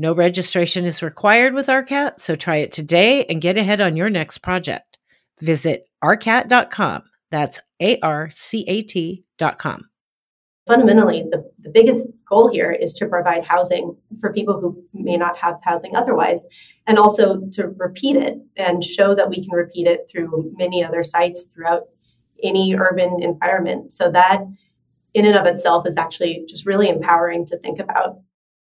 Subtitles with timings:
[0.00, 4.08] No registration is required with ARCAT, so try it today and get ahead on your
[4.08, 4.96] next project.
[5.40, 7.02] Visit arcat.com.
[7.32, 9.88] That's A R C A T.com.
[10.68, 15.36] Fundamentally, the, the biggest goal here is to provide housing for people who may not
[15.36, 16.46] have housing otherwise,
[16.86, 21.02] and also to repeat it and show that we can repeat it through many other
[21.02, 21.84] sites throughout
[22.44, 23.92] any urban environment.
[23.92, 24.42] So, that
[25.14, 28.18] in and of itself is actually just really empowering to think about.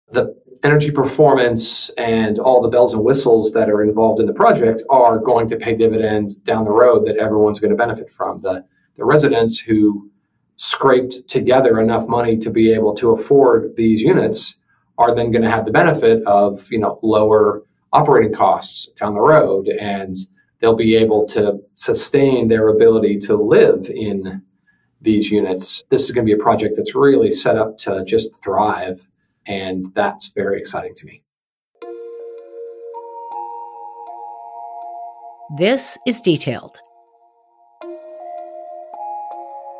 [0.10, 4.82] The energy performance and all the bells and whistles that are involved in the project
[4.90, 8.40] are going to pay dividends down the road that everyone's going to benefit from.
[8.40, 10.10] The, the residents who
[10.58, 14.56] scraped together enough money to be able to afford these units
[14.98, 17.62] are then going to have the benefit of you know lower
[17.94, 20.18] operating costs down the road and
[20.60, 24.42] they'll be able to sustain their ability to live in
[25.02, 28.36] these units this is going to be a project that's really set up to just
[28.44, 29.08] thrive
[29.48, 31.24] and that's very exciting to me.
[35.58, 36.78] This is Detailed,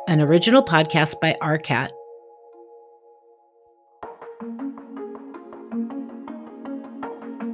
[0.08, 1.90] an original podcast by ARCAT.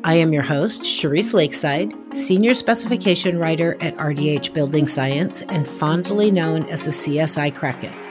[0.04, 6.30] I am your host, Cherise Lakeside, Senior Specification Writer at RDH Building Science and fondly
[6.30, 8.03] known as the CSI Kraken.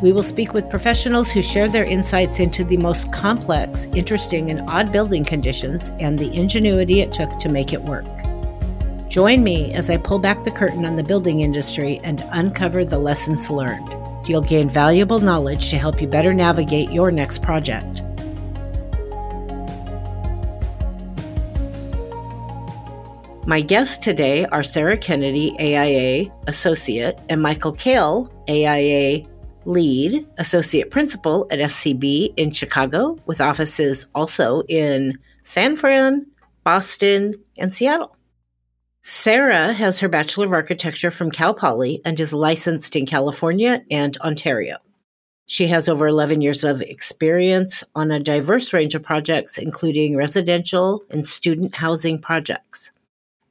[0.00, 4.68] We will speak with professionals who share their insights into the most complex, interesting, and
[4.70, 8.06] odd building conditions and the ingenuity it took to make it work.
[9.08, 12.98] Join me as I pull back the curtain on the building industry and uncover the
[12.98, 13.88] lessons learned.
[14.28, 18.02] You'll gain valuable knowledge to help you better navigate your next project.
[23.46, 29.26] My guests today are Sarah Kennedy, AIA Associate, and Michael Kehl, AIA
[29.68, 35.12] LEED associate principal at SCB in Chicago, with offices also in
[35.42, 36.26] San Fran,
[36.64, 38.16] Boston, and Seattle.
[39.02, 44.16] Sarah has her Bachelor of Architecture from Cal Poly and is licensed in California and
[44.18, 44.78] Ontario.
[45.44, 51.04] She has over 11 years of experience on a diverse range of projects, including residential
[51.10, 52.90] and student housing projects.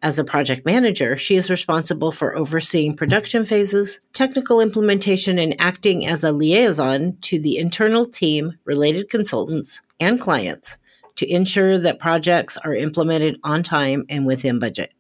[0.03, 6.06] As a project manager, she is responsible for overseeing production phases, technical implementation, and acting
[6.06, 10.78] as a liaison to the internal team, related consultants, and clients
[11.16, 14.94] to ensure that projects are implemented on time and within budget.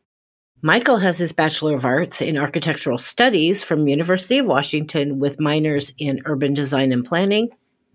[0.63, 5.93] Michael has his Bachelor of Arts in Architectural Studies from University of Washington with minors
[5.99, 7.49] in Urban Design and Planning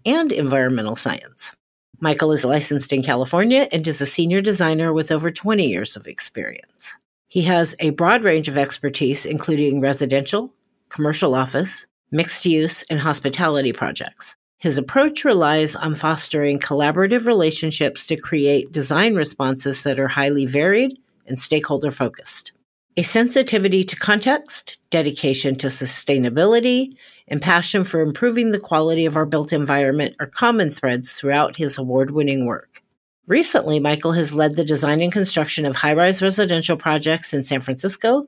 [0.07, 1.57] and Environmental Science.
[2.03, 6.09] Michael is licensed in California and is a senior designer with over 20 years of
[6.09, 6.93] experience.
[7.29, 10.53] He has a broad range of expertise, including residential,
[10.89, 14.35] commercial office, mixed use, and hospitality projects.
[14.59, 20.99] His approach relies on fostering collaborative relationships to create design responses that are highly varied
[21.29, 22.51] and stakeholder focused.
[22.97, 26.97] A sensitivity to context, dedication to sustainability,
[27.33, 31.79] and passion for improving the quality of our built environment are common threads throughout his
[31.79, 32.83] award winning work.
[33.27, 37.63] Recently, Michael has led the design and construction of high rise residential projects in San
[37.63, 38.27] Francisco,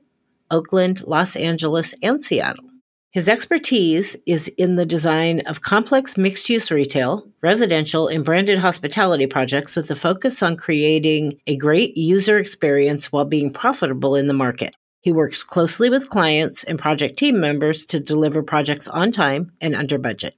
[0.49, 2.65] Oakland, Los Angeles, and Seattle.
[3.11, 9.27] His expertise is in the design of complex mixed use retail, residential, and branded hospitality
[9.27, 14.33] projects with a focus on creating a great user experience while being profitable in the
[14.33, 14.75] market.
[15.05, 19.75] He works closely with clients and project team members to deliver projects on time and
[19.75, 20.35] under budget.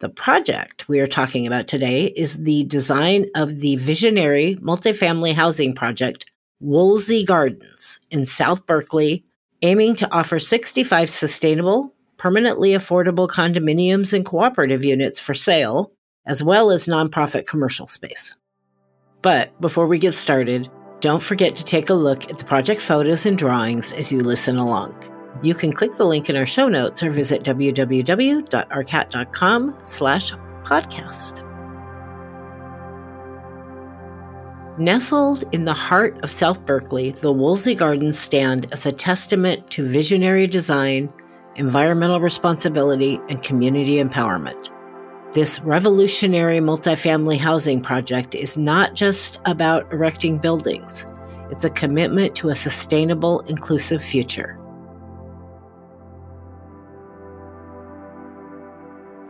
[0.00, 5.74] The project we are talking about today is the design of the visionary multifamily housing
[5.74, 6.26] project,
[6.60, 9.24] Woolsey Gardens, in South Berkeley,
[9.62, 15.90] aiming to offer 65 sustainable, permanently affordable condominiums and cooperative units for sale,
[16.26, 18.36] as well as nonprofit commercial space.
[19.22, 20.68] But before we get started,
[21.04, 24.56] don't forget to take a look at the project photos and drawings as you listen
[24.56, 24.94] along.
[25.42, 28.48] You can click the link in our show notes or visit www.arcat.com
[29.82, 31.46] slash podcast.
[34.78, 39.86] Nestled in the heart of South Berkeley, the Woolsey Gardens stand as a testament to
[39.86, 41.12] visionary design,
[41.56, 44.70] environmental responsibility, and community empowerment.
[45.34, 51.08] This revolutionary multifamily housing project is not just about erecting buildings,
[51.50, 54.56] it's a commitment to a sustainable, inclusive future.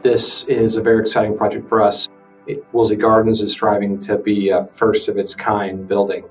[0.03, 2.07] This is a very exciting project for us.
[2.73, 6.25] Woolsey Gardens is striving to be a first of its kind building.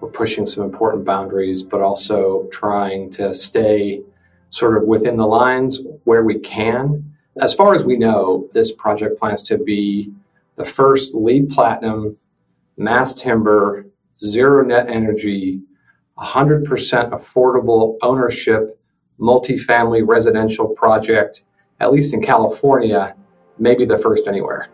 [0.00, 4.02] We're pushing some important boundaries, but also trying to stay
[4.50, 7.08] sort of within the lines where we can.
[7.40, 10.12] As far as we know, this project plans to be
[10.56, 12.16] the first LEED platinum,
[12.76, 13.86] mass timber,
[14.22, 15.62] zero net energy,
[16.18, 16.64] 100%
[17.10, 18.78] affordable ownership,
[19.18, 21.42] multifamily residential project,
[21.80, 23.16] at least in California,
[23.58, 24.68] maybe the first anywhere.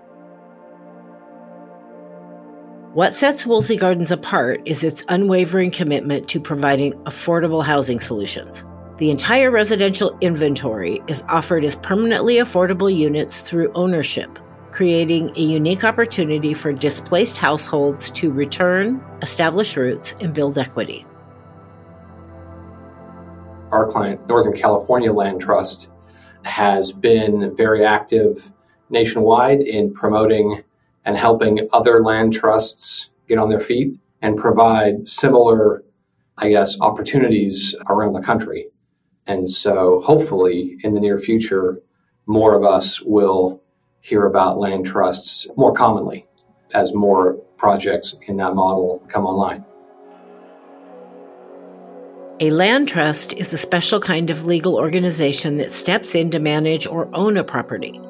[2.95, 8.65] What sets Woolsey Gardens apart is its unwavering commitment to providing affordable housing solutions.
[8.99, 14.41] The entire residential inventory is offered as permanently affordable units through ownership,
[14.73, 21.07] creating a unique opportunity for displaced households to return, establish roots, and build equity.
[23.71, 25.87] Our client, Northern California Land Trust,
[26.43, 28.51] has been very active
[28.91, 30.65] nationwide in promoting
[31.05, 35.85] and helping other land trusts get on their feet and provide similar,
[36.37, 38.67] I guess, opportunities around the country.
[39.29, 41.81] And so hopefully in the near future,
[42.27, 43.63] more of us will
[44.01, 46.27] hear about land trusts more commonly
[46.75, 49.65] as more projects in that model come online.
[52.41, 56.87] A land trust is a special kind of legal organization that steps in to manage
[56.87, 58.01] or own a property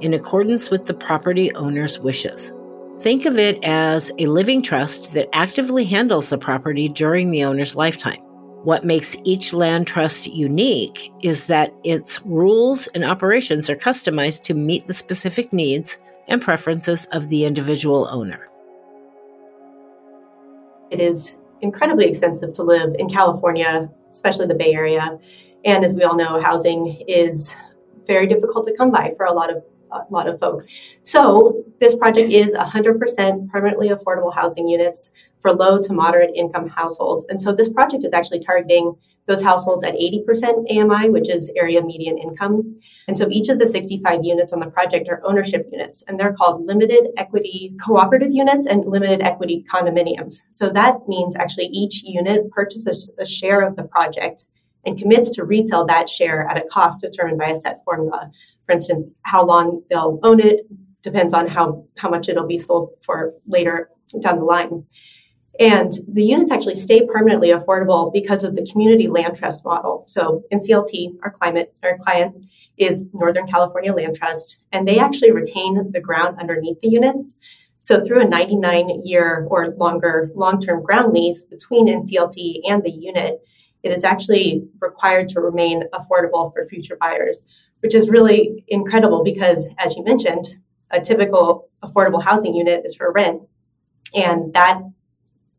[0.00, 2.52] in accordance with the property owner's wishes.
[3.00, 7.76] Think of it as a living trust that actively handles the property during the owner's
[7.76, 8.22] lifetime.
[8.64, 14.54] What makes each land trust unique is that its rules and operations are customized to
[14.54, 18.48] meet the specific needs and preferences of the individual owner.
[20.90, 25.18] It is incredibly expensive to live in California, especially the Bay Area.
[25.66, 27.54] And as we all know, housing is
[28.06, 29.62] very difficult to come by for a lot of
[29.94, 30.66] a lot of folks.
[31.02, 35.10] So this project is 100% permanently affordable housing units
[35.40, 37.26] for low to moderate income households.
[37.28, 38.94] And so this project is actually targeting
[39.26, 42.78] those households at 80% AMI, which is area median income.
[43.08, 46.34] And so each of the 65 units on the project are ownership units, and they're
[46.34, 50.40] called limited equity cooperative units and limited equity condominiums.
[50.50, 54.46] So that means actually each unit purchases a share of the project
[54.86, 58.30] and commits to resell that share at a cost determined by a set formula
[58.66, 60.66] for instance, how long they'll own it
[61.02, 63.90] depends on how, how much it'll be sold for later
[64.20, 64.84] down the line.
[65.60, 70.04] And the units actually stay permanently affordable because of the community land trust model.
[70.08, 72.44] So NCLT, our climate, our client,
[72.76, 77.36] is Northern California Land Trust, and they actually retain the ground underneath the units.
[77.78, 82.90] So through a 99 year or longer long term ground lease between NCLT and the
[82.90, 83.40] unit,
[83.84, 87.42] it is actually required to remain affordable for future buyers,
[87.84, 90.46] which is really incredible because, as you mentioned,
[90.90, 93.42] a typical affordable housing unit is for rent.
[94.14, 94.80] And that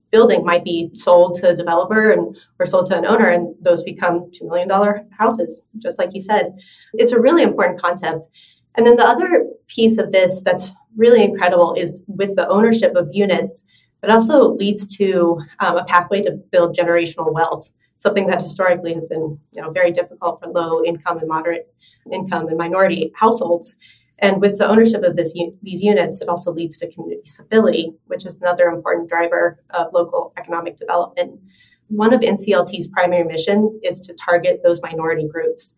[0.09, 3.83] building might be sold to a developer and or sold to an owner and those
[3.83, 4.67] become $2 million
[5.11, 6.57] houses just like you said.
[6.93, 8.25] It's a really important concept.
[8.73, 13.07] And then the other piece of this that's really incredible is with the ownership of
[13.13, 13.63] units
[14.01, 17.71] that also leads to um, a pathway to build generational wealth
[18.05, 21.73] something that historically has been you know very difficult for low income and moderate
[22.11, 23.75] income and minority households.
[24.19, 25.33] And with the ownership of this,
[25.63, 30.33] these units, it also leads to community stability, which is another important driver of local
[30.37, 31.41] economic development.
[31.87, 35.73] One of NCLT's primary mission is to target those minority groups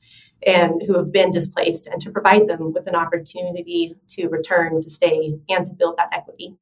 [0.46, 4.89] and who have been displaced and to provide them with an opportunity to return, to
[4.89, 6.57] stay, and to build that equity.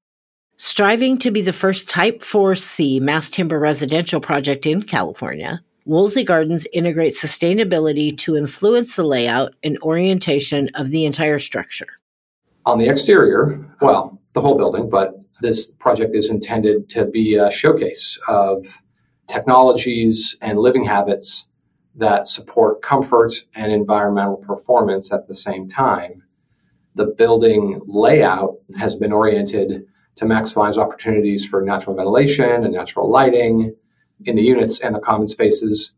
[0.57, 6.65] Striving to be the first Type 4C mass timber residential project in California, Woolsey Gardens
[6.71, 11.87] integrates sustainability to influence the layout and orientation of the entire structure.
[12.65, 17.51] On the exterior, well, the whole building, but this project is intended to be a
[17.51, 18.81] showcase of
[19.27, 21.49] technologies and living habits
[21.95, 26.23] that support comfort and environmental performance at the same time.
[26.95, 29.85] The building layout has been oriented
[30.15, 33.75] to maximize opportunities for natural ventilation and natural lighting
[34.25, 35.91] in the units and the common spaces.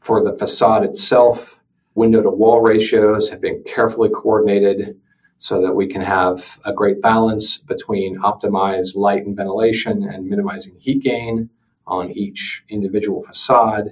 [0.00, 1.60] For the facade itself,
[1.94, 4.96] window to wall ratios have been carefully coordinated
[5.38, 10.74] so that we can have a great balance between optimized light and ventilation and minimizing
[10.78, 11.50] heat gain
[11.86, 13.90] on each individual facade.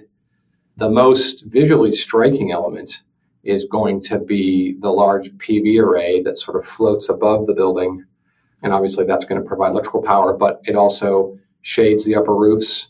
[0.78, 3.02] The most visually striking element
[3.44, 8.04] is going to be the large PV array that sort of floats above the building.
[8.62, 12.88] And obviously, that's going to provide electrical power, but it also shades the upper roofs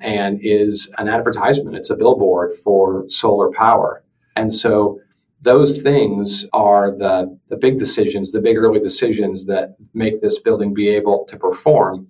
[0.00, 1.76] and is an advertisement.
[1.76, 4.02] It's a billboard for solar power.
[4.36, 5.00] And so,
[5.40, 10.72] those things are the, the big decisions, the big early decisions that make this building
[10.72, 12.08] be able to perform.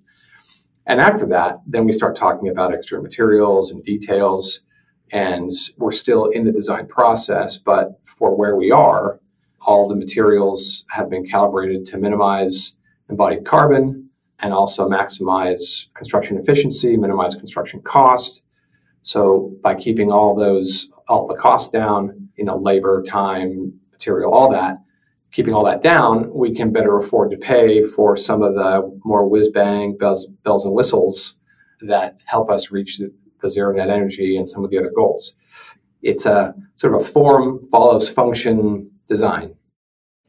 [0.87, 4.61] And after that, then we start talking about extra materials and details
[5.11, 7.59] and we're still in the design process.
[7.59, 9.21] But for where we are,
[9.61, 12.77] all the materials have been calibrated to minimize
[13.09, 14.09] embodied carbon
[14.41, 18.43] and also maximize construction efficiency, minimize construction cost.
[19.03, 24.51] So by keeping all those all the costs down, you know, labor, time, material, all
[24.51, 24.79] that,
[25.33, 29.29] keeping all that down, we can better afford to pay for some of the more
[29.29, 31.39] whiz bang bells, bells and whistles
[31.83, 35.37] that help us reach the, the zero net energy and some of the other goals.
[36.03, 39.55] It's a sort of a form follows function design.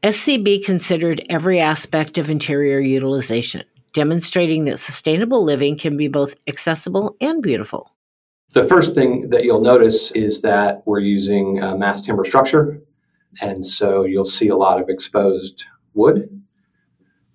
[0.02, 3.62] SCB considered every aspect of interior utilization,
[3.92, 7.90] demonstrating that sustainable living can be both accessible and beautiful.
[8.52, 12.80] The first thing that you'll notice is that we're using a mass timber structure,
[13.40, 16.28] and so you'll see a lot of exposed wood.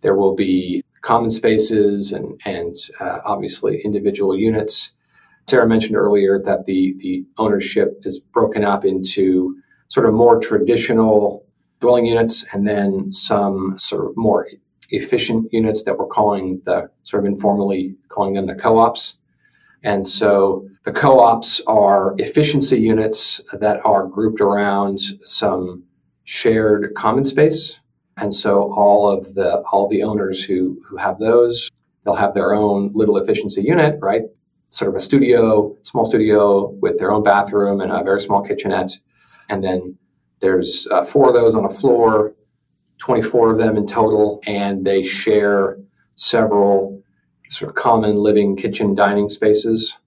[0.01, 4.91] There will be common spaces and, and uh, obviously individual units.
[5.48, 9.56] Sarah mentioned earlier that the, the ownership is broken up into
[9.89, 11.46] sort of more traditional
[11.81, 14.47] dwelling units and then some sort of more
[14.89, 19.17] efficient units that we're calling the sort of informally calling them the co-ops.
[19.83, 25.83] And so the co-ops are efficiency units that are grouped around some
[26.23, 27.79] shared common space.
[28.17, 31.69] And so all of the all the owners who who have those,
[32.03, 34.23] they'll have their own little efficiency unit, right?
[34.71, 38.97] sort of a studio, small studio with their own bathroom and a very small kitchenette.
[39.50, 39.97] And then
[40.41, 42.33] there's uh, four of those on a floor,
[43.00, 45.77] 24 of them in total, and they share
[46.15, 47.01] several
[47.50, 49.98] sort of common living kitchen dining spaces,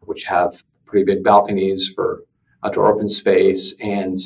[0.00, 2.22] which have pretty big balconies for
[2.64, 3.74] outdoor open space.
[3.80, 4.18] And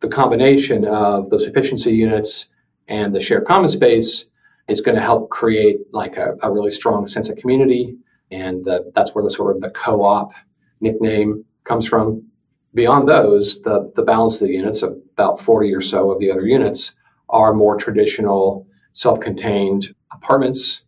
[0.00, 2.48] the combination of those efficiency units
[2.88, 4.26] and the shared common space
[4.68, 7.96] is going to help create like a, a really strong sense of community
[8.30, 10.32] and the, that's where the sort of the co-op
[10.80, 12.28] nickname comes from.
[12.76, 16.46] Beyond those, the, the balance of the units, about 40 or so of the other
[16.46, 16.94] units,
[17.30, 20.82] are more traditional self-contained apartments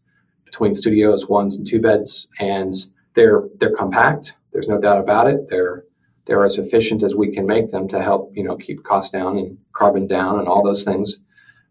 [0.44, 2.74] between studios, ones and two beds, and
[3.14, 4.34] they're they're compact.
[4.52, 5.48] There's no doubt about it.
[5.48, 5.84] They're
[6.26, 9.38] they're as efficient as we can make them to help you know keep costs down
[9.38, 11.18] and carbon down and all those things.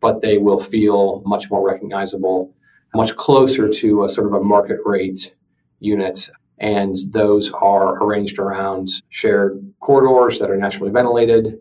[0.01, 2.51] But they will feel much more recognizable,
[2.95, 5.35] much closer to a sort of a market rate
[5.79, 11.59] units, and those are arranged around shared corridors that are naturally ventilated.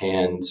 [0.00, 0.42] And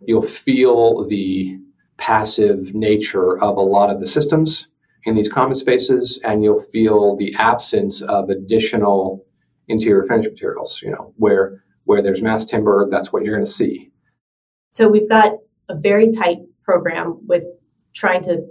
[0.00, 1.58] you'll feel the
[1.98, 4.68] passive nature of a lot of the systems
[5.04, 9.24] in these common spaces, and you'll feel the absence of additional
[9.68, 10.80] interior finish materials.
[10.82, 13.90] You know, where where there's mass timber, that's what you're going to see.
[14.70, 15.32] So we've got
[15.68, 17.44] a very tight program with
[17.94, 18.46] trying to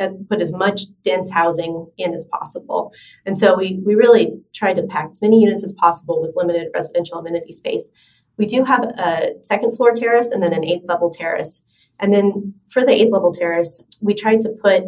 [0.00, 2.92] and put as much dense housing in as possible.
[3.26, 6.68] And so we, we really tried to pack as many units as possible with limited
[6.74, 7.90] residential amenity space.
[8.38, 11.60] We do have a second floor terrace and then an eighth level terrace.
[12.00, 14.82] And then for the eighth level terrace, we tried to put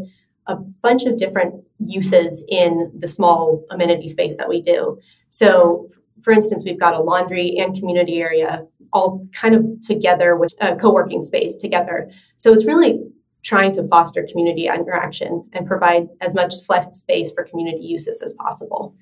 [0.47, 4.99] a bunch of different uses in the small amenity space that we do.
[5.29, 5.89] So,
[6.23, 10.77] for instance, we've got a laundry and community area all kind of together with a
[10.77, 12.11] co working space together.
[12.39, 13.03] So, it's really
[13.43, 18.33] trying to foster community interaction and provide as much flex space for community uses as
[18.35, 18.95] possible.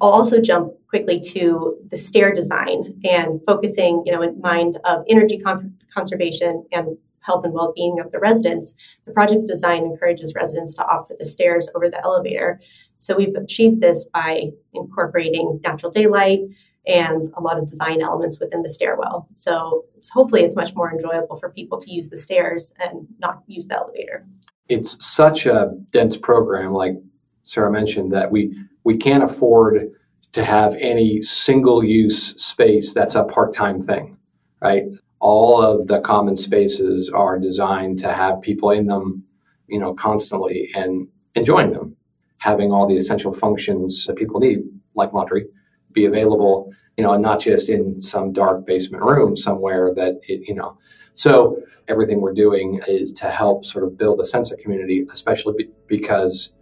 [0.00, 5.04] I'll also jump quickly to the stair design and focusing, you know, in mind of
[5.08, 8.74] energy con- conservation and health and well-being of the residents.
[9.06, 12.60] The project's design encourages residents to opt for the stairs over the elevator.
[12.98, 16.40] So we've achieved this by incorporating natural daylight,
[16.86, 19.28] and a lot of design elements within the stairwell.
[19.36, 23.66] So hopefully it's much more enjoyable for people to use the stairs and not use
[23.66, 24.26] the elevator.
[24.68, 26.96] It's such a dense program, like
[27.42, 29.90] Sarah mentioned, that we we can't afford
[30.32, 34.16] to have any single use space that's a part-time thing,
[34.60, 34.84] right?
[35.20, 39.24] All of the common spaces are designed to have people in them,
[39.68, 40.70] you know, constantly.
[40.74, 41.96] And enjoying them,
[42.38, 44.58] having all the essential functions that people need,
[44.94, 45.46] like laundry,
[45.94, 50.46] be available, you know, and not just in some dark basement room somewhere that it,
[50.46, 50.76] you know.
[51.14, 55.54] So everything we're doing is to help sort of build a sense of community, especially
[55.56, 56.52] be- because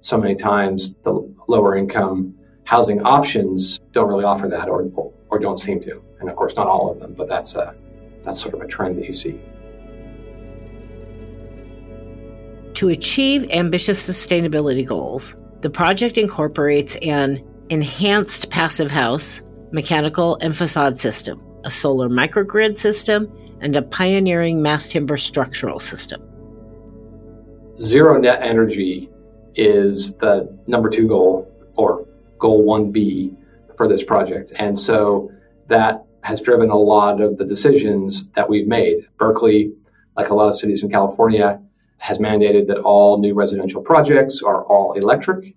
[0.00, 1.12] so many times the
[1.48, 6.02] lower income housing options don't really offer that or, or, or don't seem to.
[6.20, 7.74] And of course, not all of them, but that's a,
[8.24, 9.40] that's sort of a trend that you see.
[12.74, 20.98] To achieve ambitious sustainability goals, the project incorporates an enhanced passive house, mechanical, and facade
[20.98, 26.20] system, a solar microgrid system, and a pioneering mass timber structural system.
[27.78, 29.08] Zero net energy
[29.54, 32.06] is the number two goal, or
[32.38, 33.36] goal 1B
[33.76, 34.52] for this project.
[34.56, 35.30] And so
[35.68, 39.06] that has driven a lot of the decisions that we've made.
[39.16, 39.72] Berkeley,
[40.16, 41.62] like a lot of cities in California,
[41.98, 45.54] has mandated that all new residential projects are all electric.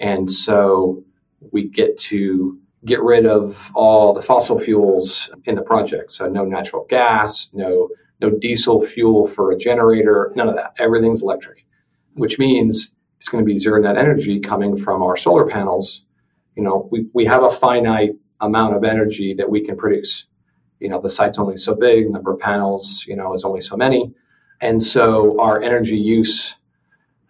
[0.00, 1.04] And so
[1.52, 6.10] we get to get rid of all the fossil fuels in the project.
[6.10, 7.88] So no natural gas, no
[8.20, 10.74] no diesel fuel for a generator, none of that.
[10.78, 11.66] Everything's electric,
[12.14, 16.02] which means it's going to be zero net energy coming from our solar panels.
[16.56, 20.26] You know, we, we have a finite amount of energy that we can produce.
[20.78, 23.76] You know, the site's only so big, number of panels, you know, is only so
[23.76, 24.12] many.
[24.60, 26.56] And so our energy use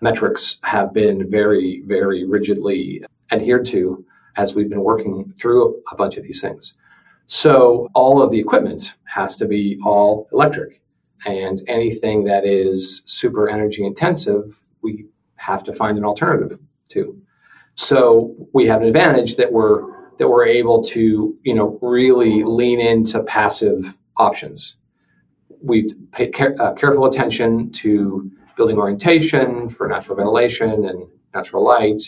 [0.00, 4.04] metrics have been very, very rigidly adhered to
[4.36, 6.74] as we've been working through a bunch of these things.
[7.26, 10.80] So all of the equipment has to be all electric.
[11.26, 16.58] And anything that is super energy intensive, we have to find an alternative
[16.90, 17.18] to.
[17.76, 22.78] So we have an advantage that we're that we're able to, you know, really lean
[22.80, 24.76] into passive options.
[25.60, 32.00] We've paid care, uh, careful attention to building orientation for natural ventilation and natural light.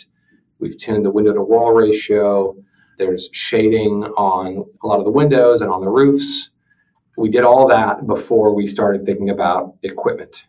[0.58, 2.56] We've tuned the window to wall ratio.
[2.98, 6.50] There's shading on a lot of the windows and on the roofs.
[7.18, 10.46] We did all that before we started thinking about equipment.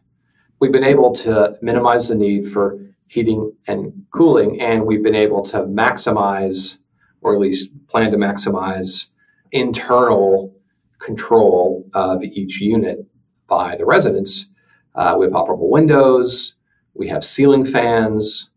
[0.59, 5.43] We've been able to minimize the need for heating and cooling, and we've been able
[5.43, 6.77] to maximize,
[7.21, 9.07] or at least plan to maximize,
[9.51, 10.53] internal
[10.99, 12.99] control of each unit
[13.47, 14.47] by the residents.
[14.95, 16.55] Uh, we have operable windows,
[16.95, 18.49] we have ceiling fans,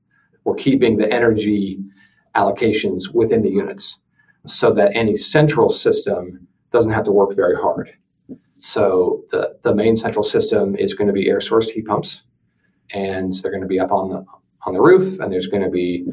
[0.44, 1.78] we're keeping the energy
[2.34, 4.00] allocations within the units
[4.46, 7.92] so that any central system doesn't have to work very hard.
[8.58, 12.22] So the, the main central system is going to be air source heat pumps,
[12.92, 14.24] and they're going to be up on the
[14.66, 16.06] on the roof, and there's going to be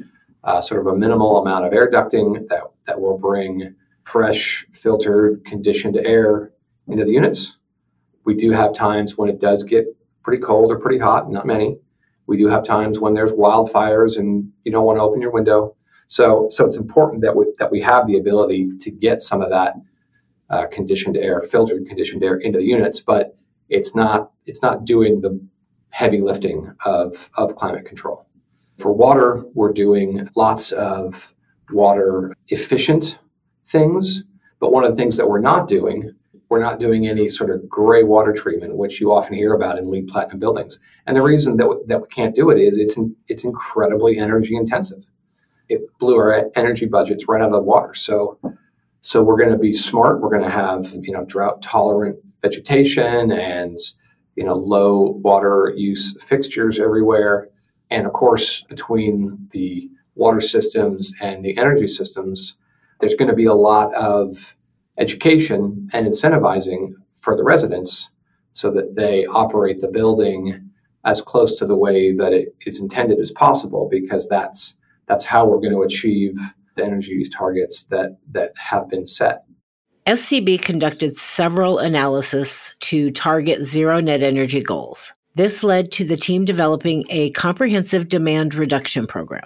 [0.46, 5.44] uh, sort of a minimal amount of air ducting that that will bring fresh, filtered,
[5.44, 6.52] conditioned air
[6.88, 7.58] into the units.
[8.24, 9.86] We do have times when it does get
[10.24, 11.78] pretty cold or pretty hot, not many,
[12.28, 15.76] we do have times when there's wildfires and you don't want to open your window.
[16.08, 19.50] So, so it's important that we, that we have the ability to get some of
[19.50, 19.74] that
[20.50, 23.36] uh, conditioned air, filtered conditioned air into the units, but
[23.70, 25.40] it's not it's not doing the
[25.90, 28.26] heavy lifting of, of climate control.
[28.78, 31.34] For water, we're doing lots of
[31.72, 33.20] water efficient
[33.68, 34.24] things,
[34.60, 36.14] but one of the things that we're not doing
[36.50, 39.92] we're not doing any sort of gray water treatment, which you often hear about in
[39.92, 40.80] LEED platinum buildings.
[41.06, 44.56] And the reason that, that we can't do it is it's, in, it's incredibly energy
[44.56, 45.04] intensive.
[45.70, 47.94] It blew our energy budgets right out of the water.
[47.94, 48.40] So,
[49.02, 50.22] so we're going to be smart.
[50.22, 53.78] We're going to have, you know, drought tolerant vegetation and,
[54.36, 57.50] you know, low water use fixtures everywhere.
[57.90, 62.58] And of course, between the water systems and the energy systems,
[63.00, 64.56] there's going to be a lot of
[64.98, 68.12] education and incentivizing for the residents
[68.54, 70.68] so that they operate the building
[71.06, 74.76] as close to the way that it is intended as possible because that's
[75.08, 76.38] that's how we're going to achieve
[76.76, 79.44] the energy use targets that that have been set.
[80.06, 85.14] SCB conducted several analyses to target zero net energy goals.
[85.36, 89.46] This led to the team developing a comprehensive demand reduction program.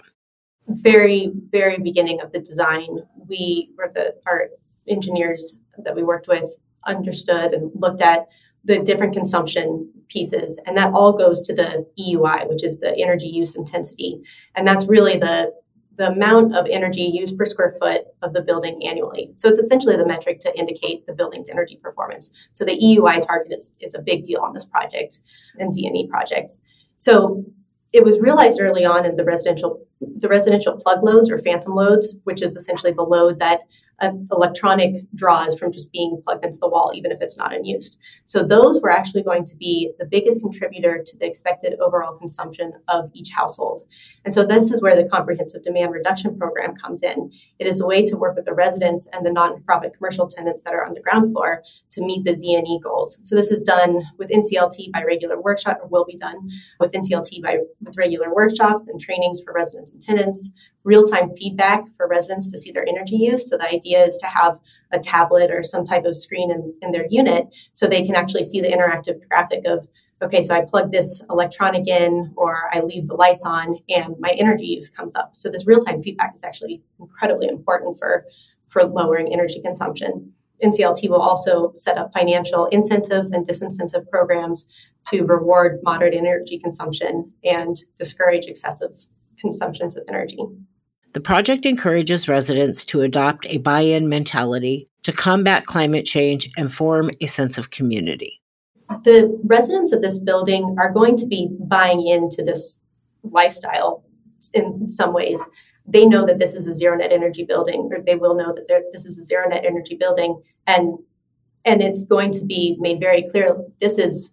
[0.68, 4.46] Very, very beginning of the design, we were the our
[4.88, 8.26] engineers that we worked with understood and looked at
[8.64, 13.28] the different consumption pieces and that all goes to the EUI which is the energy
[13.28, 14.22] use intensity
[14.54, 15.52] and that's really the
[15.96, 19.32] the amount of energy used per square foot of the building annually.
[19.36, 22.30] So it's essentially the metric to indicate the building's energy performance.
[22.54, 25.18] So the EUI target is, is a big deal on this project
[25.58, 26.60] and ZNE projects.
[26.96, 27.44] So
[27.92, 32.16] it was realized early on in the residential the residential plug loads or phantom loads,
[32.24, 33.60] which is essentially the load that
[34.02, 37.98] Uh, electronic draws from just being plugged into the wall, even if it's not unused.
[38.26, 42.72] So those were actually going to be the biggest contributor to the expected overall consumption
[42.88, 43.84] of each household.
[44.24, 47.30] And so this is where the comprehensive demand reduction program comes in.
[47.60, 50.74] It is a way to work with the residents and the nonprofit commercial tenants that
[50.74, 51.62] are on the ground floor
[51.92, 53.20] to meet the ZNE goals.
[53.22, 57.40] So this is done with NCLT by regular workshop, or will be done with NCLT
[57.40, 60.50] by with regular workshops and trainings for residents and tenants,
[60.84, 63.48] real-time feedback for residents to see their energy use.
[63.48, 64.58] So the idea is to have
[64.92, 68.44] a tablet or some type of screen in, in their unit so they can actually
[68.44, 69.88] see the interactive graphic of
[70.22, 74.30] okay, so I plug this electronic in or I leave the lights on and my
[74.30, 75.32] energy use comes up.
[75.36, 78.24] So this real-time feedback is actually incredibly important for,
[78.68, 80.32] for lowering energy consumption.
[80.62, 84.66] NCLT will also set up financial incentives and disincentive programs
[85.08, 88.92] to reward moderate energy consumption and discourage excessive
[89.40, 90.38] consumptions of energy.
[91.12, 96.72] The project encourages residents to adopt a buy in mentality to combat climate change and
[96.72, 98.40] form a sense of community.
[99.04, 102.78] The residents of this building are going to be buying into this
[103.24, 104.04] lifestyle
[104.54, 105.40] in some ways.
[105.86, 108.84] They know that this is a zero net energy building, or they will know that
[108.92, 110.98] this is a zero net energy building, and
[111.64, 114.32] and it's going to be made very clear this is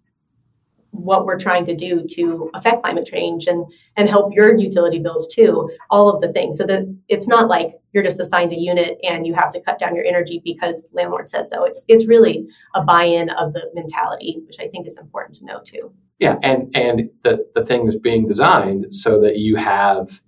[0.91, 5.27] what we're trying to do to affect climate change and and help your utility bills
[5.27, 6.57] too all of the things.
[6.57, 9.79] So that it's not like you're just assigned a unit and you have to cut
[9.79, 11.63] down your energy because landlord says so.
[11.63, 15.61] It's it's really a buy-in of the mentality which i think is important to know
[15.63, 15.93] too.
[16.19, 20.19] Yeah and and the the thing is being designed so that you have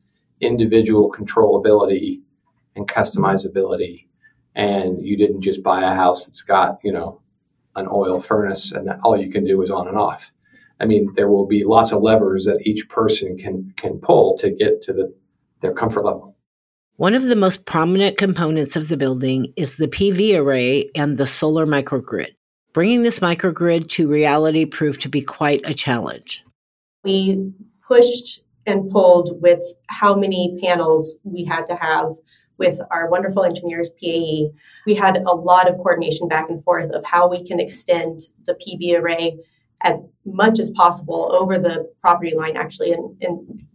[0.41, 2.21] individual controllability
[2.75, 4.05] and customizability
[4.55, 7.21] and you didn't just buy a house that's got you know
[7.75, 10.31] an oil furnace and all you can do is on and off
[10.81, 14.49] I mean, there will be lots of levers that each person can can pull to
[14.49, 15.13] get to the
[15.61, 16.35] their comfort level.
[16.97, 21.25] One of the most prominent components of the building is the PV array and the
[21.25, 22.35] solar microgrid.
[22.73, 26.43] Bringing this microgrid to reality proved to be quite a challenge.
[27.03, 27.53] We
[27.87, 32.13] pushed and pulled with how many panels we had to have
[32.57, 34.49] with our wonderful engineers, PAE.
[34.85, 38.53] We had a lot of coordination back and forth of how we can extend the
[38.53, 39.39] PV array
[39.83, 43.67] as much as possible over the property line, actually, in, in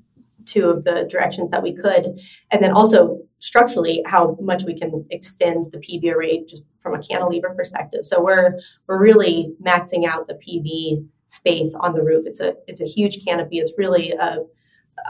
[0.47, 2.19] two of the directions that we could.
[2.51, 7.03] And then also structurally, how much we can extend the PV array just from a
[7.03, 8.07] cantilever perspective.
[8.07, 12.25] So we're we're really maxing out the PV space on the roof.
[12.27, 13.59] It's a it's a huge canopy.
[13.59, 14.39] It's really a,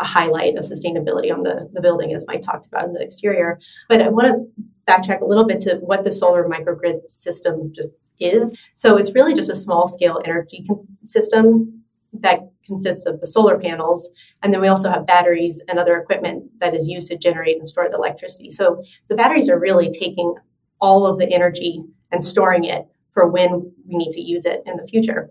[0.00, 3.61] a highlight of sustainability on the, the building, as Mike talked about in the exterior.
[3.88, 7.90] But I want to backtrack a little bit to what the solar microgrid system just
[8.20, 8.57] is.
[8.76, 13.59] So it's really just a small scale energy con- system that consists of the solar
[13.59, 14.11] panels.
[14.42, 17.68] And then we also have batteries and other equipment that is used to generate and
[17.68, 18.50] store the electricity.
[18.50, 20.35] So the batteries are really taking
[20.81, 24.76] all of the energy and storing it for when we need to use it in
[24.76, 25.31] the future.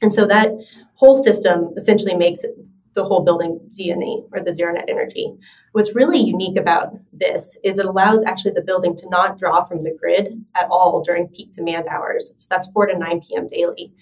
[0.00, 0.50] And so that
[0.94, 2.44] whole system essentially makes
[2.98, 5.32] the whole building ZNE or the zero net energy.
[5.70, 9.84] What's really unique about this is it allows actually the building to not draw from
[9.84, 12.32] the grid at all during peak demand hours.
[12.36, 13.46] So that's 4 to 9 p.m.
[13.46, 13.92] daily.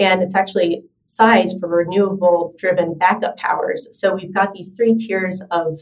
[0.00, 3.86] And it's actually sized for renewable driven backup powers.
[3.92, 5.78] So we've got these three tiers of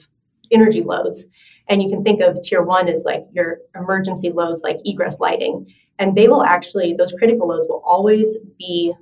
[0.50, 1.24] energy loads.
[1.70, 5.72] And you can think of tier one as like your emergency loads, like egress lighting.
[5.98, 8.92] And they will actually, those critical loads will always be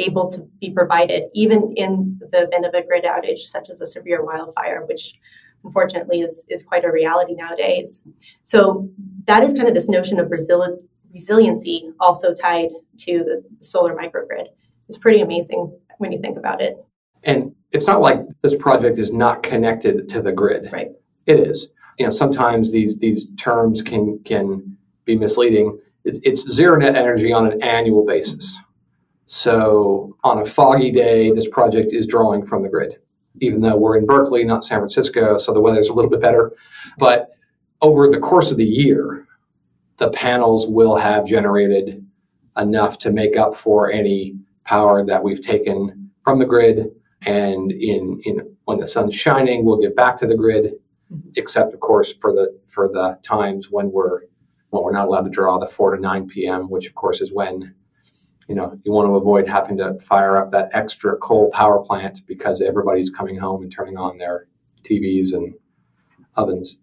[0.00, 3.86] able to be provided even in the event of a grid outage, such as a
[3.86, 5.14] severe wildfire, which
[5.64, 8.00] unfortunately is, is quite a reality nowadays.
[8.44, 8.88] So
[9.26, 10.82] that is kind of this notion of resili-
[11.12, 14.46] resiliency also tied to the solar microgrid.
[14.88, 16.76] It's pretty amazing when you think about it.
[17.24, 20.72] And it's not like this project is not connected to the grid.
[20.72, 20.90] Right.
[21.26, 21.68] It is.
[21.98, 25.78] You know, sometimes these these terms can can be misleading.
[26.04, 28.58] It, it's zero net energy on an annual basis.
[29.32, 32.96] So on a foggy day, this project is drawing from the grid,
[33.40, 36.50] even though we're in Berkeley, not San Francisco, so the weather's a little bit better.
[36.98, 37.30] But
[37.80, 39.28] over the course of the year,
[39.98, 42.04] the panels will have generated
[42.56, 46.90] enough to make up for any power that we've taken from the grid.
[47.22, 50.72] And in, in when the sun's shining, we'll get back to the grid,
[51.36, 54.22] except of course for the for the times when we're
[54.70, 57.32] when we're not allowed to draw the 4 to 9 p.m., which of course is
[57.32, 57.76] when
[58.50, 62.26] you know you want to avoid having to fire up that extra coal power plant
[62.26, 64.48] because everybody's coming home and turning on their
[64.82, 65.54] TVs and
[66.34, 66.78] ovens.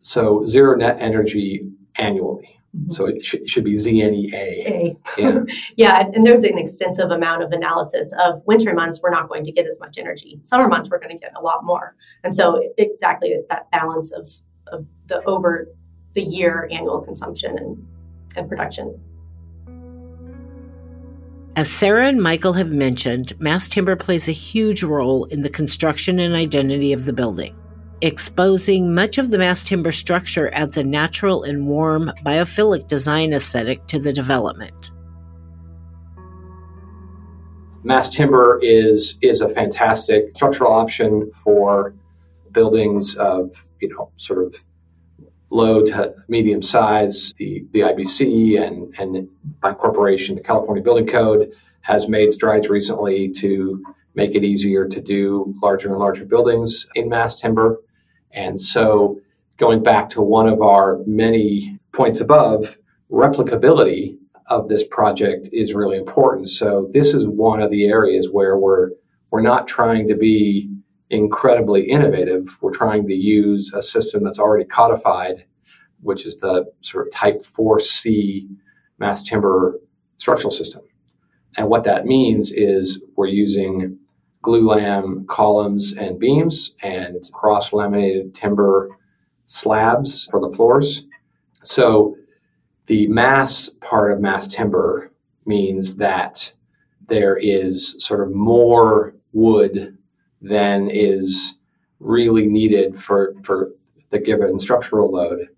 [0.00, 2.48] So zero net energy annually.
[2.74, 2.92] Mm-hmm.
[2.94, 4.96] So it should, should be ZNEA.
[5.18, 5.40] Yeah.
[5.76, 9.52] yeah, and there's an extensive amount of analysis of winter months, we're not going to
[9.52, 10.40] get as much energy.
[10.44, 11.96] Summer months, we're going to get a lot more.
[12.24, 14.30] And so exactly that balance of,
[14.68, 15.66] of the over
[16.14, 17.86] the year annual consumption and,
[18.36, 18.98] and production.
[21.60, 26.18] As Sarah and Michael have mentioned, mass timber plays a huge role in the construction
[26.18, 27.54] and identity of the building.
[28.00, 33.86] Exposing much of the mass timber structure adds a natural and warm biophilic design aesthetic
[33.88, 34.90] to the development.
[37.82, 41.94] Mass timber is is a fantastic structural option for
[42.52, 44.54] buildings of you know sort of
[45.50, 47.32] low to medium size.
[47.34, 49.28] The the IBC and and
[49.60, 51.50] by corporation, the California Building Code
[51.82, 53.82] has made strides recently to
[54.14, 57.78] make it easier to do larger and larger buildings in mass timber.
[58.32, 59.20] And so,
[59.56, 62.76] going back to one of our many points above,
[63.10, 66.48] replicability of this project is really important.
[66.48, 68.90] So this is one of the areas where we're
[69.30, 70.68] we're not trying to be
[71.10, 72.56] incredibly innovative.
[72.60, 75.44] We're trying to use a system that's already codified,
[76.00, 78.48] which is the sort of Type 4C
[78.98, 79.78] mass timber
[80.16, 80.82] structural system.
[81.56, 83.98] And what that means is we're using
[84.44, 88.88] glulam columns and beams and cross laminated timber
[89.46, 91.04] slabs for the floors.
[91.64, 92.16] So
[92.86, 95.10] the mass part of mass timber
[95.44, 96.52] means that
[97.08, 99.98] there is sort of more wood
[100.40, 101.54] than is
[101.98, 103.70] really needed for, for
[104.10, 105.48] the given structural load.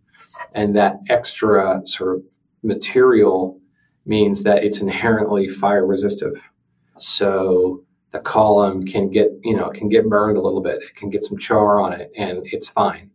[0.54, 2.22] And that extra sort of
[2.62, 3.58] material
[4.04, 6.34] means that it's inherently fire resistive.
[6.98, 10.82] So the column can get, you know, can get burned a little bit.
[10.82, 13.10] It can get some char on it and it's fine.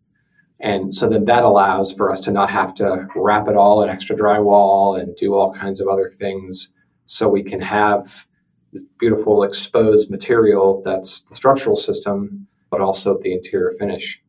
[0.59, 3.89] And so then that allows for us to not have to wrap it all in
[3.89, 6.69] extra drywall and do all kinds of other things.
[7.05, 8.25] So we can have
[8.73, 14.21] this beautiful exposed material that's the structural system, but also the interior finish.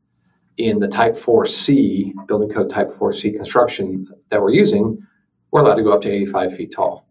[0.56, 4.98] In the Type 4C, building code Type 4C construction that we're using,
[5.50, 7.06] we're allowed to go up to 85 feet tall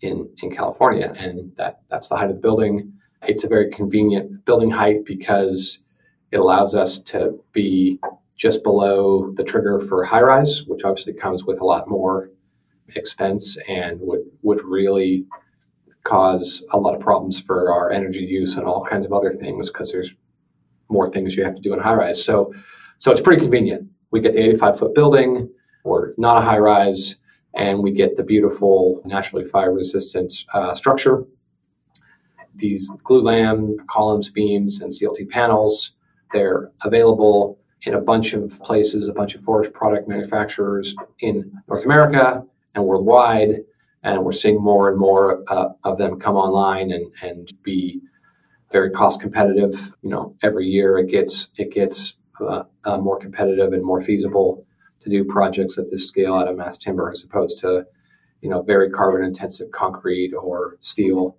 [0.00, 1.12] in, in California.
[1.16, 2.92] And that, that's the height of the building.
[3.26, 5.80] It's a very convenient building height because
[6.30, 7.98] it allows us to be
[8.36, 12.30] just below the trigger for high rise, which obviously comes with a lot more
[12.96, 15.26] expense and would, would really
[16.04, 19.68] cause a lot of problems for our energy use and all kinds of other things
[19.68, 20.14] because there's
[20.88, 22.22] more things you have to do in high rise.
[22.22, 22.52] So,
[22.98, 23.88] so it's pretty convenient.
[24.10, 25.48] We get the 85 foot building,
[25.84, 27.16] or not a high rise,
[27.54, 31.24] and we get the beautiful naturally fire resistant uh, structure.
[32.56, 35.92] These glulam columns, beams, and CLT panels,
[36.32, 41.84] they're available in a bunch of places, a bunch of forest product manufacturers in North
[41.84, 43.60] America and worldwide.
[44.02, 48.00] And we're seeing more and more uh, of them come online and, and be
[48.72, 49.94] very cost competitive.
[50.02, 54.64] You know, every year it gets it gets uh, uh, more competitive and more feasible
[55.02, 57.86] to do projects at this scale out of mass timber as opposed to,
[58.42, 61.36] you know, very carbon intensive concrete or steel.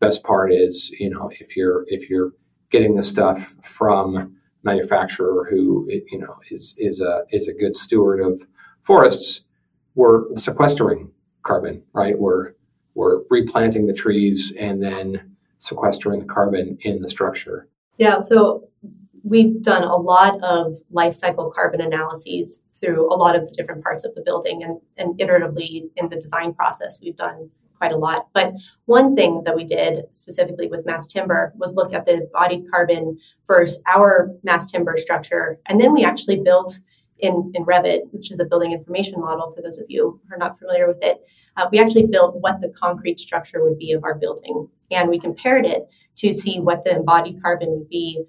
[0.00, 2.32] Best part is, you know, if you're if you're
[2.70, 8.20] getting the stuff from manufacturer who you know is is a is a good steward
[8.20, 8.46] of
[8.82, 9.42] forests,
[9.94, 11.10] we're sequestering
[11.44, 12.18] carbon, right?
[12.18, 12.52] We're
[12.94, 17.66] we're replanting the trees and then sequestering the carbon in the structure.
[17.98, 18.68] Yeah, so
[19.24, 23.82] we've done a lot of life cycle carbon analyses through a lot of the different
[23.82, 27.96] parts of the building and, and iteratively in the design process we've done quite a
[27.96, 28.28] lot.
[28.32, 28.52] But
[28.84, 33.18] one thing that we did specifically with mass timber was look at the embodied carbon
[33.46, 35.58] versus our mass timber structure.
[35.66, 36.78] And then we actually built
[37.18, 40.38] in, in Revit, which is a building information model for those of you who are
[40.38, 41.20] not familiar with it.
[41.56, 44.68] Uh, we actually built what the concrete structure would be of our building.
[44.90, 48.24] And we compared it to see what the embodied carbon would be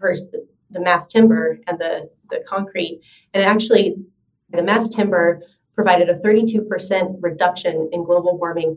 [0.00, 3.00] versus the, the mass timber and the, the concrete.
[3.34, 3.96] And actually,
[4.50, 5.42] the mass timber
[5.74, 8.76] provided a 32% reduction in global warming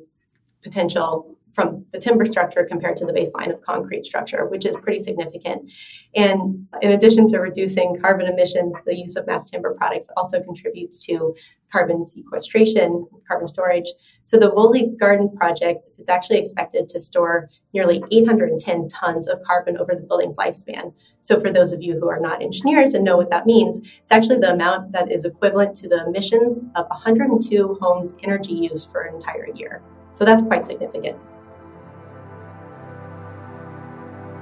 [0.64, 5.00] potential from the timber structure compared to the baseline of concrete structure, which is pretty
[5.00, 5.70] significant.
[6.16, 11.00] And in addition to reducing carbon emissions, the use of mass timber products also contributes
[11.06, 11.36] to
[11.72, 13.88] carbon sequestration, carbon storage.
[14.26, 19.78] So the Woolsey Garden project is actually expected to store nearly 810 tons of carbon
[19.78, 20.94] over the building's lifespan.
[21.22, 24.12] So for those of you who are not engineers and know what that means, it's
[24.12, 29.02] actually the amount that is equivalent to the emissions of 102 homes' energy use for
[29.02, 29.82] an entire year.
[30.14, 31.18] So that's quite significant.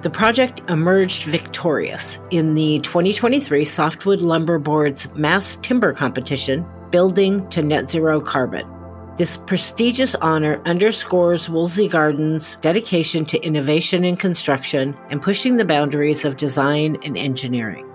[0.01, 7.61] The project emerged victorious in the 2023 Softwood Lumber Board's Mass Timber Competition, Building to
[7.61, 8.65] Net Zero Carbon.
[9.17, 16.23] This prestigious honor underscores Woolsey Garden's dedication to innovation in construction and pushing the boundaries
[16.23, 17.85] of design and engineering.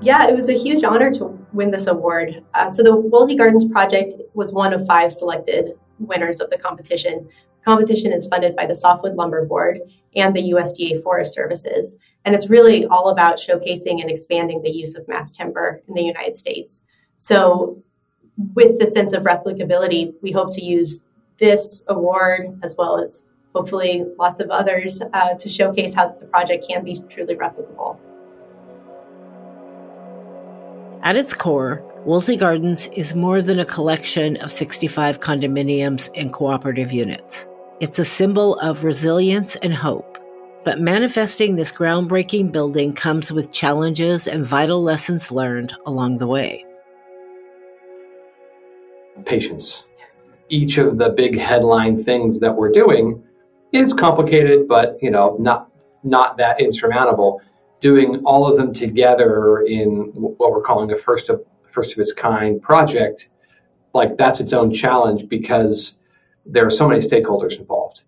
[0.00, 2.42] Yeah, it was a huge honor to win this award.
[2.54, 7.28] Uh, so the Woolsey Gardens project was one of five selected winners of the competition.
[7.68, 9.82] Competition is funded by the Softwood Lumber Board
[10.16, 14.94] and the USDA Forest Services, and it's really all about showcasing and expanding the use
[14.96, 16.82] of mass timber in the United States.
[17.18, 17.76] So,
[18.54, 21.02] with the sense of replicability, we hope to use
[21.40, 23.22] this award as well as
[23.54, 27.98] hopefully lots of others uh, to showcase how the project can be truly replicable.
[31.02, 36.92] At its core, Woolsey Gardens is more than a collection of 65 condominiums and cooperative
[36.92, 37.46] units.
[37.80, 40.18] It's a symbol of resilience and hope.
[40.64, 46.64] But manifesting this groundbreaking building comes with challenges and vital lessons learned along the way.
[49.24, 49.86] Patience.
[50.48, 53.22] Each of the big headline things that we're doing
[53.70, 55.70] is complicated, but you know, not
[56.02, 57.40] not that insurmountable
[57.80, 62.12] doing all of them together in what we're calling a first of first of its
[62.12, 63.28] kind project,
[63.94, 65.98] like that's its own challenge because
[66.48, 68.02] there are so many stakeholders involved.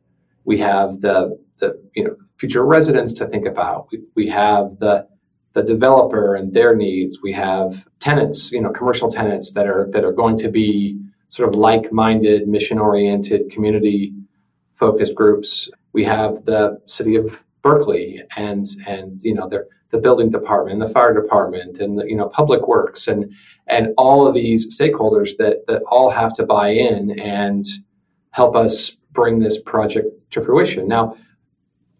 [0.44, 3.88] We have the the you know future residents to think about.
[3.92, 5.07] We, we have the
[5.53, 7.20] the developer and their needs.
[7.22, 11.48] We have tenants, you know, commercial tenants that are that are going to be sort
[11.48, 15.70] of like-minded, mission-oriented, community-focused groups.
[15.92, 20.88] We have the city of Berkeley and and you know the the building department, the
[20.88, 23.31] fire department, and the, you know public works, and
[23.66, 27.66] and all of these stakeholders that that all have to buy in and
[28.30, 30.86] help us bring this project to fruition.
[30.88, 31.16] Now,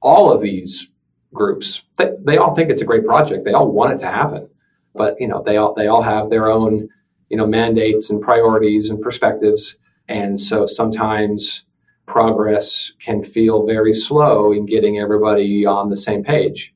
[0.01, 0.89] all of these
[1.33, 3.45] groups they, they all think it's a great project.
[3.45, 4.49] They all want it to happen,
[4.95, 6.89] but you know they all they all have their own
[7.29, 9.77] you know mandates and priorities and perspectives,
[10.09, 11.65] and so sometimes
[12.07, 16.75] progress can feel very slow in getting everybody on the same page.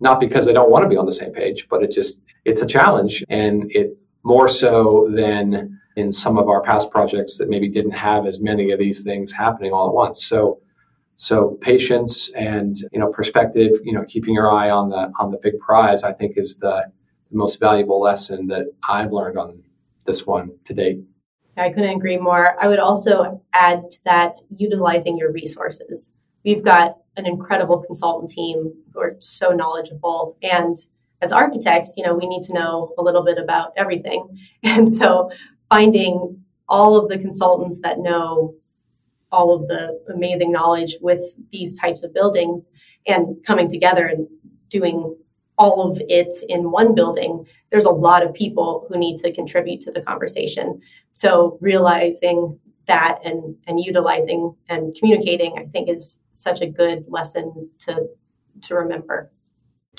[0.00, 2.62] Not because they don't want to be on the same page, but it just it's
[2.62, 7.68] a challenge and it more so than in some of our past projects that maybe
[7.68, 10.24] didn't have as many of these things happening all at once.
[10.24, 10.60] So
[11.16, 15.38] so patience and you know perspective, you know, keeping your eye on the on the
[15.42, 16.84] big prize, I think is the,
[17.30, 19.62] the most valuable lesson that I've learned on
[20.06, 21.04] this one to date.
[21.56, 22.56] I couldn't agree more.
[22.62, 26.12] I would also add to that utilizing your resources.
[26.42, 30.38] We've got an incredible consultant team who are so knowledgeable.
[30.42, 30.78] And
[31.20, 34.26] as architects, you know, we need to know a little bit about everything.
[34.62, 35.30] And so
[35.70, 38.54] finding all of the consultants that know
[39.32, 42.70] all of the amazing knowledge with these types of buildings
[43.06, 44.26] and coming together and
[44.68, 45.16] doing
[45.56, 49.80] all of it in one building, there's a lot of people who need to contribute
[49.82, 50.80] to the conversation.
[51.12, 57.70] So realizing that and and utilizing and communicating, I think, is such a good lesson
[57.80, 58.08] to
[58.62, 59.30] to remember.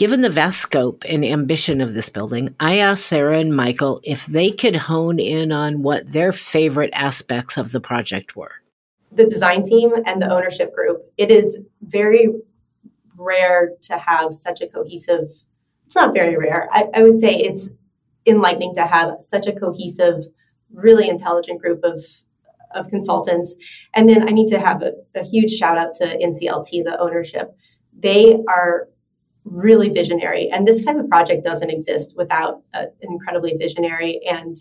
[0.02, 4.26] Given the vast scope and ambition of this building, I asked Sarah and Michael if
[4.26, 8.64] they could hone in on what their favorite aspects of the project were.
[9.12, 11.04] The design team and the ownership group.
[11.20, 12.30] It is very
[13.16, 15.28] rare to have such a cohesive
[15.86, 16.68] it's not very rare.
[16.72, 17.70] I, I would say it's
[18.26, 20.26] enlightening to have such a cohesive,
[20.74, 22.04] really intelligent group of
[22.74, 23.56] of consultants.
[23.94, 27.56] And then I need to have a, a, huge shout out to NCLT, the ownership.
[27.96, 28.88] They are
[29.46, 30.50] really visionary.
[30.50, 34.58] And this kind of project doesn't exist without an incredibly visionary and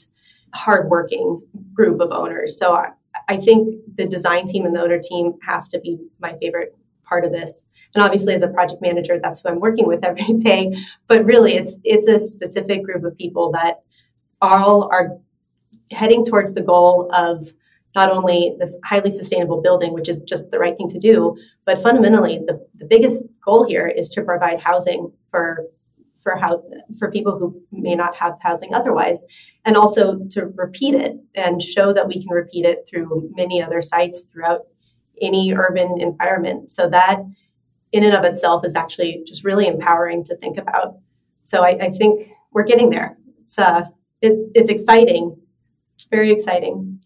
[0.55, 2.59] hardworking group of owners.
[2.59, 2.91] So I,
[3.29, 7.25] I think the design team and the owner team has to be my favorite part
[7.25, 7.63] of this.
[7.95, 10.77] And obviously, as a project manager, that's who I'm working with every day.
[11.07, 13.81] But really, it's it's a specific group of people that
[14.41, 15.19] all are
[15.91, 17.53] heading towards the goal of
[17.95, 21.83] not only this highly sustainable building, which is just the right thing to do, but
[21.83, 25.65] fundamentally, the, the biggest goal here is to provide housing for
[26.23, 26.63] for how
[26.99, 29.25] for people who may not have housing otherwise
[29.65, 33.81] and also to repeat it and show that we can repeat it through many other
[33.81, 34.61] sites throughout
[35.23, 37.21] any urban environment so that
[37.93, 40.95] in and of itself is actually just really empowering to think about.
[41.45, 43.17] So I, I think we're getting there.
[43.41, 43.85] It's uh,
[44.23, 45.37] it, it's exciting.
[45.97, 47.01] It's very exciting.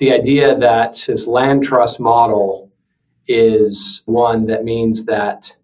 [0.00, 2.72] The idea that this land trust model
[3.28, 5.54] is one that means that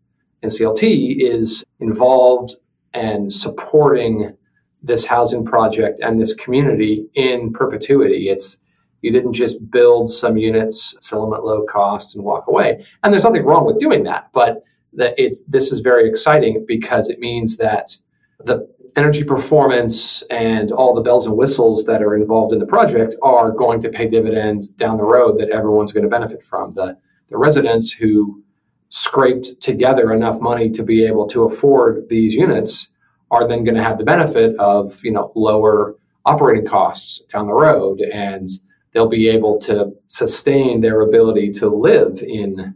[0.45, 2.55] NCLT is involved
[2.93, 4.37] and supporting
[4.83, 8.29] this housing project and this community in perpetuity.
[8.29, 8.59] It's
[9.01, 12.85] you didn't just build some units, sell them at low cost, and walk away.
[13.03, 17.09] And there's nothing wrong with doing that, but that it this is very exciting because
[17.09, 17.97] it means that
[18.41, 23.15] the energy performance and all the bells and whistles that are involved in the project
[23.23, 26.73] are going to pay dividends down the road that everyone's going to benefit from.
[26.73, 26.97] The
[27.29, 28.43] the residents who
[28.89, 32.89] scraped together enough money to be able to afford these units
[33.31, 37.53] are then going to have the benefit of you know lower operating costs down the
[37.53, 38.49] road and
[38.93, 42.75] they'll be able to sustain their ability to live in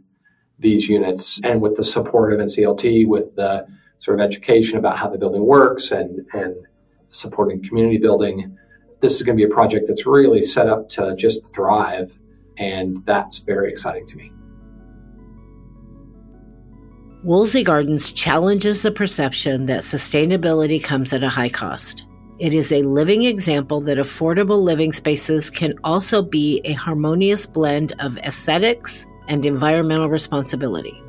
[0.59, 3.65] these units and with the support of NCLT with the
[4.01, 6.55] sort of education about how the building works and and
[7.09, 8.57] supporting community building
[8.99, 12.11] this is going to be a project that's really set up to just thrive
[12.57, 14.31] and that's very exciting to me
[17.23, 22.07] Woolsey Gardens challenges the perception that sustainability comes at a high cost.
[22.39, 27.93] It is a living example that affordable living spaces can also be a harmonious blend
[27.99, 30.99] of aesthetics and environmental responsibility.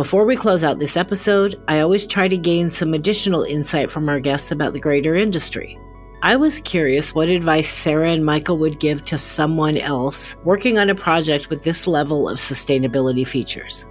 [0.00, 4.08] Before we close out this episode, I always try to gain some additional insight from
[4.08, 5.78] our guests about the greater industry.
[6.22, 10.88] I was curious what advice Sarah and Michael would give to someone else working on
[10.88, 13.86] a project with this level of sustainability features.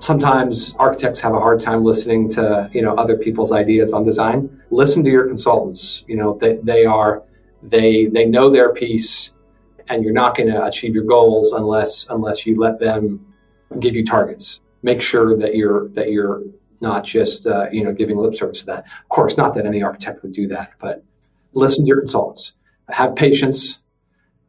[0.00, 4.60] Sometimes architects have a hard time listening to you know other people's ideas on design.
[4.70, 7.22] Listen to your consultants you know they, they are
[7.62, 9.30] they they know their piece
[9.88, 13.24] and you're not going to achieve your goals unless unless you let them
[13.80, 14.60] give you targets.
[14.82, 16.42] Make sure that you're that you're
[16.80, 18.84] not just uh, you know giving lip service to that.
[19.02, 21.02] Of course not that any architect would do that but
[21.52, 22.54] listen to your consultants.
[22.88, 23.80] Have patience.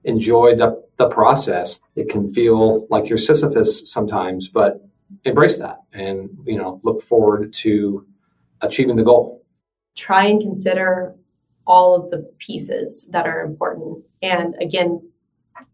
[0.04, 1.82] Enjoy the, the process.
[1.96, 4.82] It can feel like you're sisyphus sometimes but
[5.24, 8.06] embrace that and you know look forward to
[8.62, 9.42] achieving the goal.
[9.96, 11.16] Try and consider
[11.66, 14.04] all of the pieces that are important.
[14.22, 15.02] And again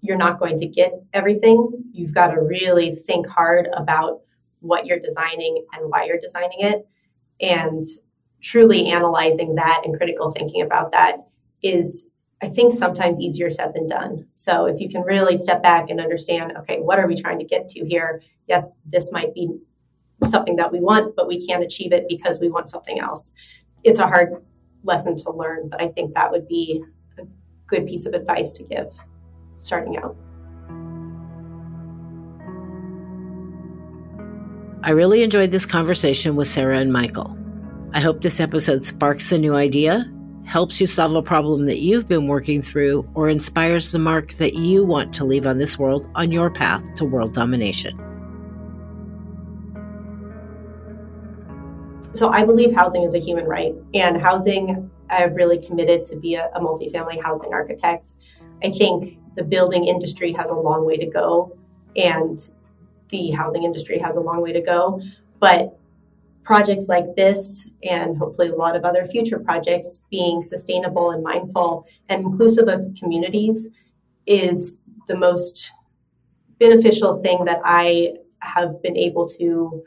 [0.02, 4.22] you're not going to get everything you've got to really think hard about
[4.60, 6.88] what you're designing and why you're designing it
[7.42, 7.86] and
[8.42, 11.18] truly analyzing that and critical thinking about that
[11.62, 12.08] is
[12.44, 14.26] I think sometimes easier said than done.
[14.34, 17.46] So if you can really step back and understand, okay, what are we trying to
[17.46, 18.24] get to here?
[18.48, 19.60] Yes, this might be
[20.26, 23.32] something that we want, but we can't achieve it because we want something else.
[23.84, 24.44] It's a hard
[24.84, 26.84] lesson to learn, but I think that would be
[27.20, 27.26] a
[27.68, 28.88] good piece of advice to give
[29.62, 30.18] starting out.
[34.84, 37.38] I really enjoyed this conversation with Sarah and Michael.
[37.93, 40.12] I hope this episode sparks a new idea
[40.51, 44.55] helps you solve a problem that you've been working through, or inspires the mark that
[44.55, 47.97] you want to leave on this world on your path to world domination.
[52.14, 56.36] So, I believe housing is a human right, and housing, I've really committed to be
[56.36, 58.16] a, a multifamily housing architect.
[58.64, 61.57] I think the building industry has a long way to go,
[61.95, 62.39] and
[63.09, 65.01] the housing industry has a long way to go.
[65.39, 65.78] But
[66.43, 71.86] projects like this and hopefully a lot of other future projects being sustainable and mindful
[72.09, 73.68] and inclusive of communities
[74.26, 75.72] is the most
[76.59, 79.84] beneficial thing that I have been able to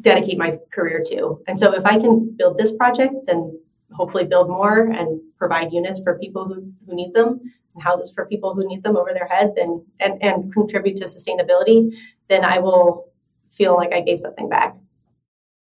[0.00, 1.42] dedicate my career to.
[1.46, 3.56] And so if I can build this project and
[3.92, 7.40] hopefully build more and provide units for people who, who need them
[7.80, 11.92] houses for people who need them over their head then and, and contribute to sustainability,
[12.28, 13.08] then I will
[13.50, 14.76] feel like I gave something back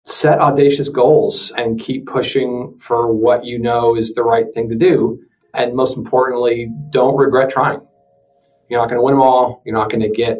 [0.05, 4.75] set audacious goals and keep pushing for what you know is the right thing to
[4.75, 5.21] do.
[5.55, 7.81] And most importantly, don't regret trying.
[8.69, 9.63] You're not going to win them all.
[9.65, 10.39] You're not going to get,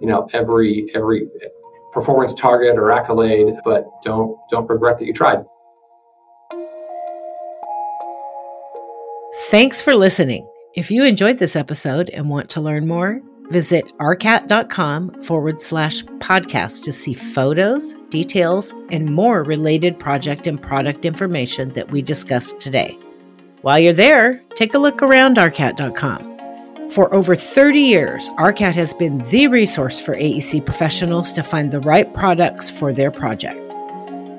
[0.00, 1.28] you know, every every
[1.92, 5.44] performance target or accolade, but don't don't regret that you tried.
[9.50, 10.48] Thanks for listening.
[10.74, 16.82] If you enjoyed this episode and want to learn more, Visit arcat.com forward slash podcast
[16.84, 22.98] to see photos, details, and more related project and product information that we discussed today.
[23.60, 26.88] While you're there, take a look around arcat.com.
[26.90, 31.80] For over 30 years, ARCAT has been the resource for AEC professionals to find the
[31.80, 33.60] right products for their project.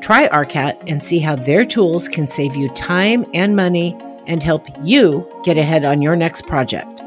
[0.01, 3.97] Try ARCAT and see how their tools can save you time and money
[4.27, 7.01] and help you get ahead on your next project.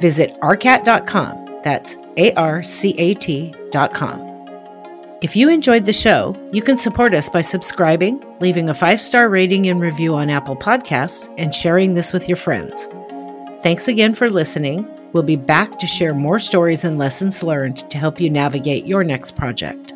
[0.00, 1.60] Visit arcat.com.
[1.62, 4.26] That's A R C A T.com.
[5.22, 9.28] If you enjoyed the show, you can support us by subscribing, leaving a five star
[9.28, 12.86] rating and review on Apple Podcasts, and sharing this with your friends.
[13.62, 14.86] Thanks again for listening.
[15.12, 19.02] We'll be back to share more stories and lessons learned to help you navigate your
[19.02, 19.94] next project.